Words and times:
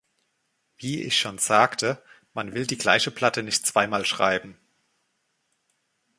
Wie 0.77 1.03
ich 1.03 1.15
schon 1.19 1.37
sagte, 1.37 2.03
man 2.33 2.55
will 2.55 2.65
die 2.65 2.79
gleiche 2.79 3.11
Platte 3.11 3.43
nicht 3.43 3.67
zweimal 3.67 4.03
schreiben. 4.03 4.57